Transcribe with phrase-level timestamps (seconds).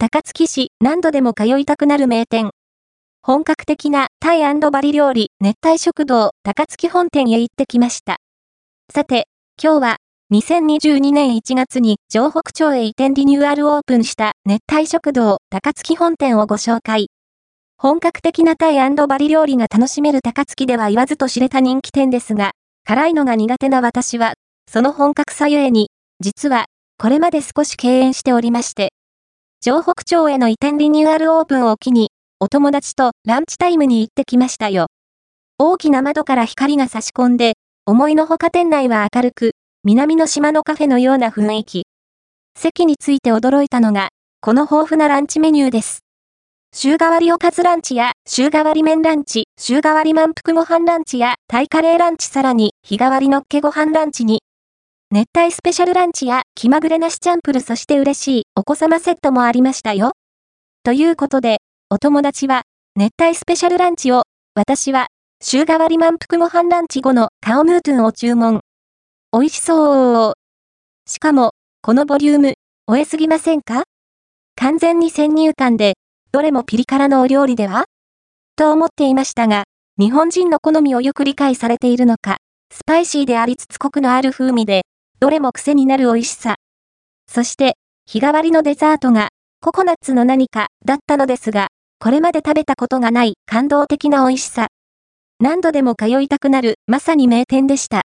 [0.00, 2.52] 高槻市何度でも通いたくなる名店。
[3.20, 8.18] 本格的なタイバリ料理熱帯食堂高槻本店へ行ってきました。
[8.94, 9.26] さて、
[9.60, 9.96] 今日は
[10.32, 17.08] 2022年1月に城北町へ移転リニューアルオープンした熱帯食堂高槻本店をご紹介。
[17.76, 22.52] 本格的なタイバリ料理が楽しめる高槻では言わずと知れた人気店ですが、
[22.86, 24.34] 辛いのが苦手な私は、
[24.70, 25.90] その本格さゆえに、
[26.20, 26.66] 実は、
[26.98, 28.92] これまで少し敬遠しておりまして、
[29.60, 34.86] 城北町への移転リニューアルオープンを機に、お友達とランチタイムに行ってきましたよ。
[35.58, 37.52] 大きな窓から光が差し込んで、
[37.84, 39.50] 思いのほか店内は明るく、
[39.84, 41.86] 南の島のカフェのような雰囲気。
[42.56, 44.08] 席について驚いたのが、
[44.40, 46.04] この豊富なランチメニューです。
[46.72, 54.40] 週替わりおかずランチや週替わり麺ランチ、週替わり満腹ご飯ランチやタイカレーランチさらに日替わりのっけご飯ランチに、
[55.10, 60.12] 熱帯スペシャルランチや気まぐれなしチャンプルそして嬉しいお子様セットもありましたよ。
[60.84, 64.24] ということで、お友達は熱帯スペシャルランチを、
[64.54, 65.06] 私は
[65.42, 68.60] 週替わり満腹ご飯ランチ後のカオムートゥンを注文。
[69.32, 70.34] 美味しそう。
[71.10, 72.54] しかも、このボリューム、
[72.86, 73.84] 終えすぎませんか？
[74.56, 75.94] 完全に先入観で、
[76.32, 77.86] どれもピリ辛のお料理では？
[78.56, 79.64] と思っていましたが、
[79.98, 82.36] 日本人の好みをよく理解されているのか、
[82.70, 84.82] スパイシーでありつつコクのある風味で、
[85.20, 86.56] どれも癖になる美味しさ。
[87.28, 94.68] そして、日替わりのデザートが、ココナッツの何かだったのですが、これまで食べたことがない感動的な美味しさ。
[95.40, 97.96] 何度でも通いたくなるまさに名店でした。